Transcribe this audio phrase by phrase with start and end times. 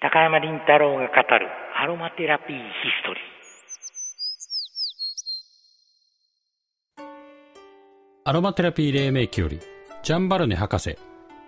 [0.00, 2.62] 高山林太郎が語るアロマテラピーヒ
[3.02, 7.08] ストリー。
[8.24, 9.58] アロマテラピー黎明期より
[10.04, 10.96] ジャンバルネ博士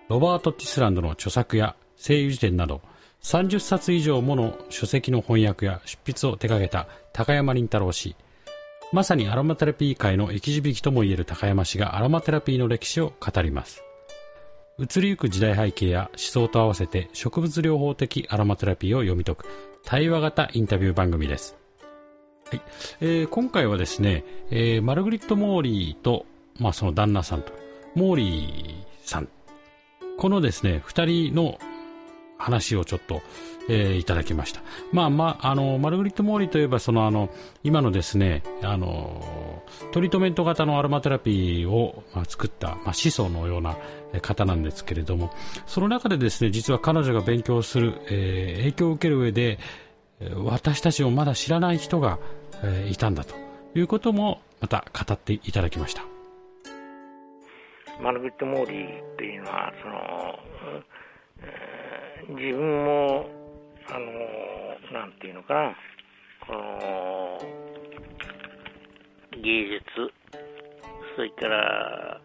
[0.08, 2.80] ロバート・ティスランドの著作や精油辞典など
[3.22, 8.16] 30冊以上もの書籍の翻訳や執筆を手掛けた高山林太郎氏。
[8.92, 13.84] まさにアロマテラピー界の生き字引ともいえる高山氏がアロマテラピーの歴史を語ります。
[14.80, 19.44] 移りゆく時代背景や思想と合わせて植物療法的アロマテラピーを読み解く
[19.84, 21.56] 対話型インタビュー番組です。
[22.50, 22.62] はい
[23.00, 26.24] えー、今回はですね、えー、マルグリット・モーリーと、
[26.58, 27.52] まあ、その旦那さんと、
[27.94, 29.28] モーリーさん、
[30.18, 31.58] このですね、2人の
[32.40, 33.22] 話をちょっと、
[33.68, 34.62] えー、いただきました。
[34.92, 37.30] まあまあ、あの、マルグリット・モーリーといえば、そのあの、
[37.62, 43.76] 今のですね、あの、トリートメント型のアロマテラピーを、まあ、作った、まあ、思想のような
[44.22, 45.30] 方なんですけれども、
[45.66, 49.58] その中でですね、実は彼女が勉強する、えー、影響を受ける上で、
[50.44, 52.18] 私たちをまだ知らない人が、
[52.62, 53.34] えー、いたんだと
[53.74, 56.02] いうことも、また語っていただきました。
[58.02, 59.94] マルグリット・モーリーっていうのは、その、
[61.42, 61.89] え
[62.30, 63.26] 自分も、
[63.88, 64.06] あの、
[64.92, 65.76] なんていうのかな、
[66.46, 67.38] この、
[69.42, 69.82] 芸術、
[71.16, 72.20] それから、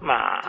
[0.00, 0.42] まあ、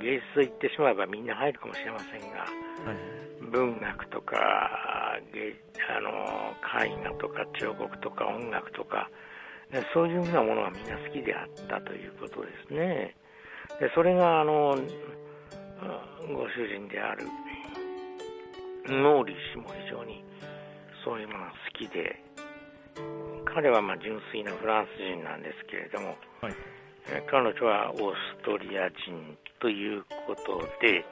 [0.00, 5.56] 芸術と言ってしまえばみんな入るかもしれませんが、はい、文学とか芸
[5.88, 6.10] あの
[6.84, 9.10] 絵画とか彫刻とか音楽とか、
[9.92, 13.16] そういうふうなものがみんな好きであったということですね。
[13.80, 14.78] でそれがあの
[16.32, 17.26] ご主人である
[18.86, 20.24] モーリー氏も非常に
[21.04, 22.20] そういうものが好きで
[23.44, 26.54] 彼はまあ純粋なフランス人なんですけれども、はい、
[27.30, 31.04] 彼女はオーストリア人ということで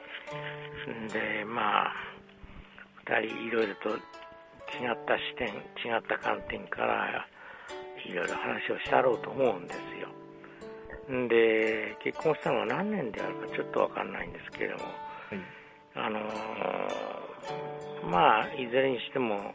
[1.13, 1.93] でまあ
[3.05, 5.47] 2人いろいろと違った視点
[5.85, 7.25] 違った観点から
[8.05, 9.83] いろいろ話をしたろうと思うんですよ
[11.07, 14.95] で、結婚したのは何年であるかちょっとわかんないんですけれども、はい、
[15.95, 19.53] あのー、まあ、いずれにしても、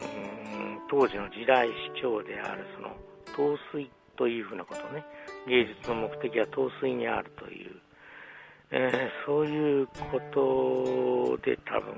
[0.00, 0.58] うん
[0.90, 2.96] 当時の時代市長であるその
[3.36, 5.04] 陶酔というふうなことね、
[5.46, 7.76] 芸術の目的は陶酔にあるという、
[8.72, 11.94] えー、そういうことで多分、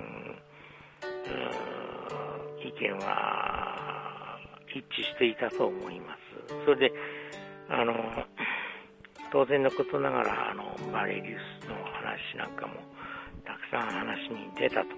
[2.62, 4.38] 意見は
[4.68, 6.20] 一致していたと思います。
[6.66, 6.92] それで、
[7.70, 7.94] あの、
[9.32, 12.74] 当然のことながら、あの、バレリウスの話なんかも、
[13.44, 14.88] たくさん話に出たと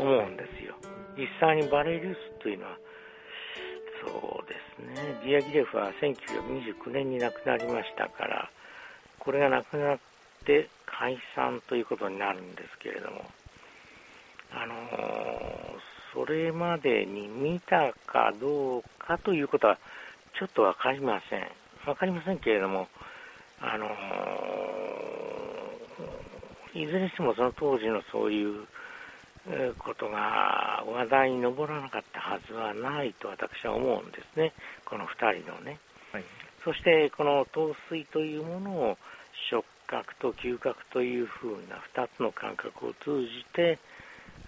[0.00, 0.74] 思うんですよ。
[1.16, 2.78] 実際にバレリウスというのは、
[4.04, 4.54] そうで
[4.94, 8.50] すね、ディアギレフは1929年に亡くなりましたから、
[9.18, 9.98] これが亡くなっ
[10.44, 13.24] て解散ということになるんですけれども、
[14.52, 14.74] あの
[16.14, 19.78] それまでに見たかどうかということは
[20.38, 21.50] ちょっと分かりません。
[21.84, 22.88] 分かりませんけれども、
[23.60, 23.86] あの
[26.74, 28.66] いずれにしてもその当時のそういう
[29.78, 34.52] ことが話題に上らなかったはずはないと私は思うんですね、
[34.84, 35.80] この2人のね。
[36.12, 36.24] はい、
[36.64, 38.98] そしてこの陶酔というものを
[39.50, 43.78] 触覚と嗅覚というふうな2つの感覚を通じて、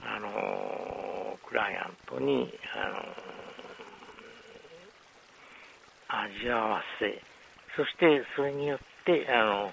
[0.02, 2.98] あのクライアントに、あの
[6.08, 7.22] 味わわせ、
[7.76, 9.72] そしてそれによって、あの、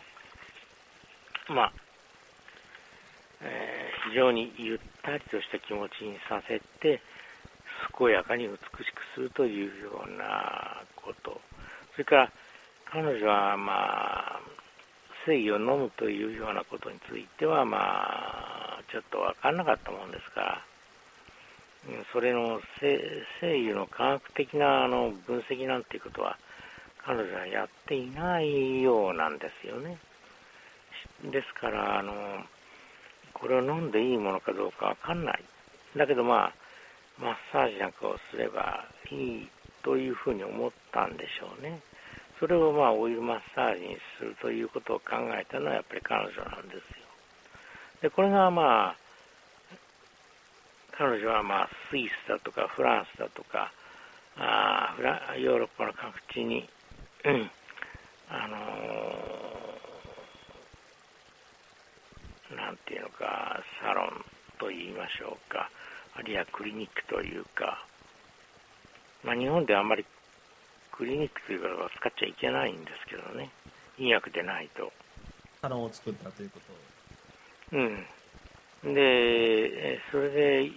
[1.53, 1.73] まあ、
[3.41, 7.01] えー、非常にゆったりとした気持ちにさせて、
[7.97, 8.57] 健やかに美し
[8.93, 11.41] くするというようなこと。
[11.91, 12.31] それから、
[12.85, 13.73] 彼女は、ま
[14.37, 14.39] あ、
[15.25, 20.61] 正義を飲むというようなことについては、まあ、ちょっと分からなかったもんですから、
[22.13, 22.97] それの正
[23.41, 26.37] 義の科学的なあの分析なんていうことは、
[27.05, 29.97] 彼女はやっていないようなんですよね。
[31.31, 32.13] ですから、あの、
[33.31, 35.43] これを飲んでいいものかどうかわかんない。
[35.95, 36.53] だけどまあ、
[37.19, 39.47] マッサージなんかをすればいい
[39.83, 41.79] というふうに思ったんでしょうね。
[42.39, 46.81] それをまあオイルマッサージにするということを考えたのはやっぱり彼女なんですよ。
[48.01, 48.95] で、これがまあ、
[50.97, 53.71] 彼女はまあスイスだとかフランスだとか、
[54.37, 54.95] あ
[55.37, 56.67] ヨーロッパの各地に
[57.25, 57.49] うん、
[58.29, 64.25] あのー、なんていうのか、サロン
[64.59, 65.71] と言いましょうか、
[66.15, 67.83] あるいはクリニックというか、
[69.23, 70.05] まあ、日本ではあんまり
[70.91, 73.49] クリニックという言葉を使っちゃいけないんですけどね、
[73.97, 74.93] 医薬でないと。
[75.61, 76.59] サロンを作ったというこ
[77.71, 78.93] とうん。
[78.93, 80.71] で、それで、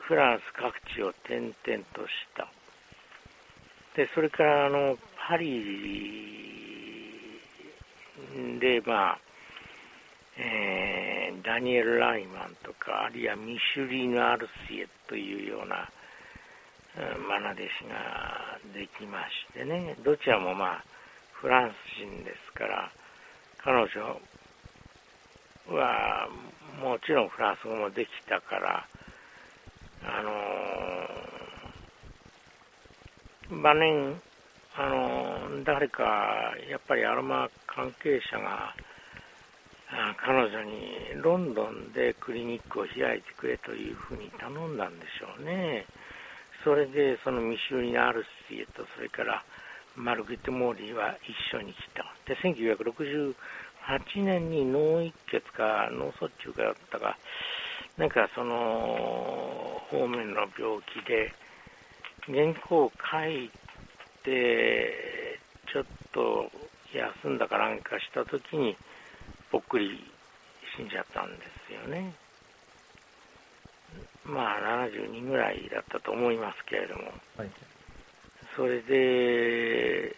[0.00, 1.54] フランス各地を転々
[1.94, 2.46] とした。
[3.96, 6.16] で、それからあの、パリ
[8.60, 9.18] で、まあ、
[10.38, 15.88] えー、ダニエル・ライマンとか、あるいはミシュリーヌ・アルシエというような、
[17.28, 20.84] マナ弟子ができましてね、どちらもまあ、
[21.32, 22.90] フランス人ですから、
[23.58, 24.20] 彼女
[25.68, 26.28] は
[26.80, 28.86] もちろんフランス語もできたから、
[30.04, 31.36] あのー、
[33.50, 34.20] 晩年、
[34.76, 38.74] あの、誰か、やっぱりアロマ関係者が、
[40.16, 45.86] 彼女にロンドンでクリニックを開いてくれというふうに頼んだんでしょうね。
[46.64, 49.44] それで、そのミシュリナ・アルシエと、それから
[49.94, 52.04] マルグリット・モーリーは一緒に来た。
[52.26, 57.16] で、1968年に脳一血か脳卒中があったか、
[57.96, 61.32] なんかその方面の病気で、
[62.28, 63.50] 原稿を書い
[64.22, 65.38] て、
[65.72, 66.50] ちょっと
[67.22, 68.76] 休んだかなんかしたときに、
[69.50, 70.04] ぽっくり
[70.76, 72.14] 死んじゃったんですよね。
[74.24, 77.02] まあ、72ぐらいだったと思いますけれども。
[77.36, 77.50] はい
[78.56, 80.16] それで、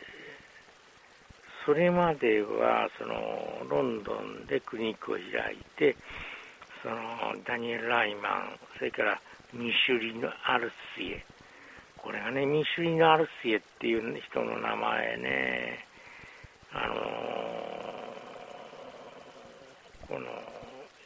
[1.66, 5.96] それまではそのロンドンでクリニックを開いて、
[6.80, 6.96] その
[7.44, 9.20] ダニエル・ライマン、それから
[9.52, 11.24] ミシュリの・アルシエ、
[12.02, 15.86] これがね、ミシュリの・アルシエっていう人の名前ね、
[16.72, 16.94] あの
[20.08, 20.26] この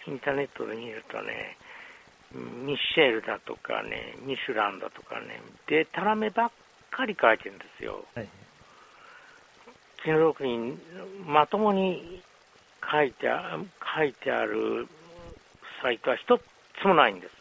[0.06, 1.56] インターネットで見るとね、
[2.35, 6.50] ミシェルだとかね、ミシュランだとかね、でたらめばっ
[6.91, 8.05] かり書いてるんですよ。
[8.15, 8.29] はい、
[10.03, 10.79] 気の毒に
[11.27, 12.23] まともに
[12.91, 13.27] 書いて
[13.97, 14.89] 書いてある
[15.83, 17.33] サイトは一つもないんです。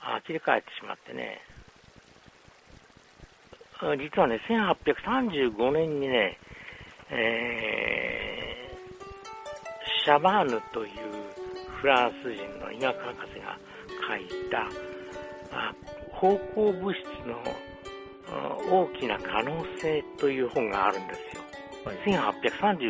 [0.00, 1.40] あきれ返ってしまってね。
[3.80, 6.38] 実はね、1835年にね、
[7.10, 10.92] えー、シャバーヌという
[11.80, 13.58] フランス人の医学博士が
[14.08, 14.62] 書いた、
[15.52, 15.74] あ
[16.10, 17.42] 方向物質の
[18.70, 21.42] 大きな可能性という本があるんですよ。
[21.84, 21.96] はい、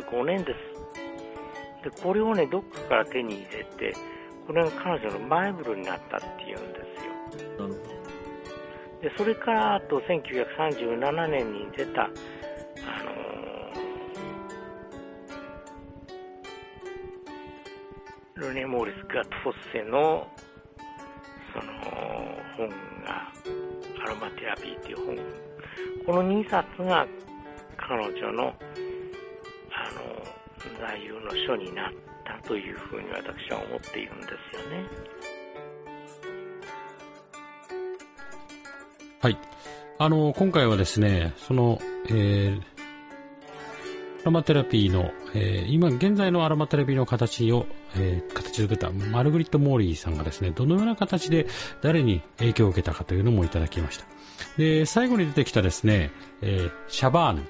[0.07, 1.91] 1835年です。
[1.91, 3.93] で、これをね、どっかから手に入れて、
[4.47, 7.06] これが彼女のバイブルになったっていうんですよ。
[9.07, 20.27] で、それからあと1937年に出た、あのー、ルネ・モーリス・ガット・フォッセの、
[21.55, 21.73] その、
[22.57, 23.33] 本が、
[24.05, 25.17] アロマテラピーっていう本。
[26.05, 27.07] この2冊が
[27.77, 30.11] 彼女の、あの、
[30.81, 31.93] 座右の書になっ
[32.25, 35.26] たというふうに私は思っているんですよね。
[39.27, 39.39] はい。
[39.99, 42.61] あの、今回はですね、その、えー、
[44.23, 51.49] アロマテラピーの、えー、今現在のアロマテラピーの形を、えー、形作ったマルグリット・モーリーさんがですね、どのような形で
[51.83, 54.07] 誰に影響を受けたかというのもいただきました。
[54.59, 57.43] で、最後に出てきたですね、えー、シャバーヌ。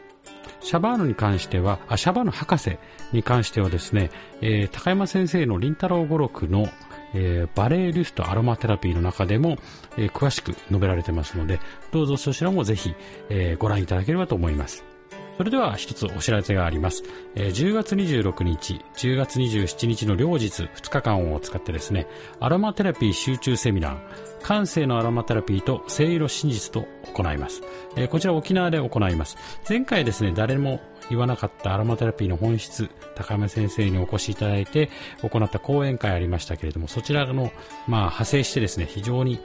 [0.61, 2.79] シャバーヌに関しては、あ、シャバーヌ博士
[3.13, 6.71] に関してはですね、えー、高山先生の林太郎語録の、
[7.15, 9.59] えー、バレエリストアロマテラピーの中でも、
[9.97, 11.61] えー、詳しく述べられてますので、
[11.93, 12.95] どうぞそちらもぜひ、
[13.29, 14.96] えー、ご覧いただければと思います。
[15.37, 17.03] それでは一つお知らせがあります。
[17.35, 22.07] えー、10月26日、10月27日の両日2日間を使ってですね、
[22.41, 23.99] アロマテラピー集中セミナー、
[24.43, 27.61] 感性のアロマテラピーと声色真実と行います。
[27.97, 29.37] えー、こちら沖縄で行います。
[29.69, 34.89] 前回ですね、誰も言わなかったアロマテラピーの本質、高山先生にお越しいただいて
[35.21, 37.53] 行った講演会ありましたけれども、そちらの、
[37.87, 39.39] まあ、派生してですね、非常に、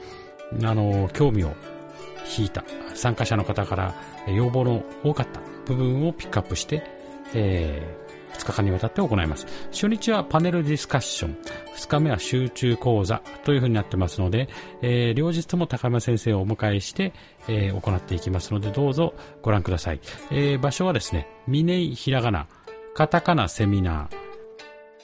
[0.63, 1.51] あの、興味を
[2.37, 3.93] 引いた参加者の方から
[4.27, 6.83] 要望の多かった部分をピックアップして、
[7.33, 9.45] えー、2日間にわたって行います。
[9.71, 11.37] 初日はパネルディスカッション、
[11.75, 14.49] 2日目は集中講座というふうになってますので、
[14.81, 17.13] えー、両日とも高山先生をお迎えして、
[17.47, 19.99] えー、行っていきますので、どうぞご覧ください。
[20.31, 22.47] えー、場所はですね、ミネイひらがな、
[22.93, 24.09] カタカナセミナ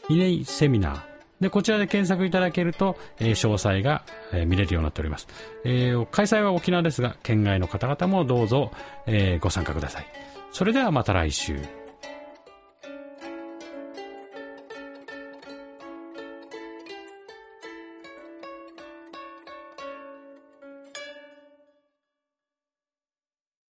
[0.10, 1.08] ー、ミネイセミナー、
[1.42, 5.28] で、こちらで検索いただけると、えー、詳細が、えー、見れるようになっております。
[5.64, 8.72] えー、開催は沖縄ですが、県外の方々もどうぞ、
[9.06, 10.06] え、ご参加ください。
[10.52, 11.77] それではまた来週。